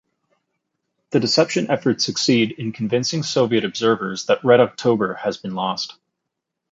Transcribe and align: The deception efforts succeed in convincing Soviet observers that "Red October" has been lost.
The 1.11 1.19
deception 1.19 1.69
efforts 1.69 2.03
succeed 2.03 2.53
in 2.53 2.71
convincing 2.71 3.21
Soviet 3.21 3.63
observers 3.63 4.25
that 4.25 4.43
"Red 4.43 4.59
October" 4.59 5.13
has 5.13 5.37
been 5.37 5.53
lost. 5.53 5.93